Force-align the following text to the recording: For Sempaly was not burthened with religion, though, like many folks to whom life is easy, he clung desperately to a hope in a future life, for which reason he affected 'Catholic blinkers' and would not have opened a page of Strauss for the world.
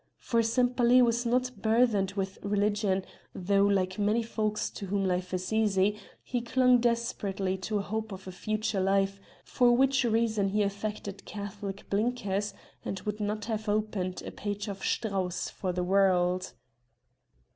For 0.17 0.41
Sempaly 0.41 0.99
was 1.03 1.27
not 1.27 1.51
burthened 1.61 2.13
with 2.13 2.39
religion, 2.41 3.05
though, 3.35 3.65
like 3.67 3.99
many 3.99 4.23
folks 4.23 4.71
to 4.71 4.87
whom 4.87 5.05
life 5.05 5.31
is 5.31 5.53
easy, 5.53 5.95
he 6.23 6.41
clung 6.41 6.79
desperately 6.79 7.55
to 7.59 7.77
a 7.77 7.83
hope 7.83 8.11
in 8.11 8.17
a 8.17 8.31
future 8.31 8.79
life, 8.81 9.19
for 9.43 9.73
which 9.77 10.03
reason 10.03 10.49
he 10.49 10.63
affected 10.63 11.23
'Catholic 11.25 11.87
blinkers' 11.91 12.55
and 12.83 12.99
would 13.01 13.19
not 13.19 13.45
have 13.45 13.69
opened 13.69 14.23
a 14.25 14.31
page 14.31 14.67
of 14.67 14.83
Strauss 14.83 15.49
for 15.51 15.71
the 15.71 15.83
world. 15.83 16.53